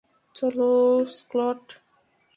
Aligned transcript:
চলো, 0.35 0.69
স্কট! 1.15 1.63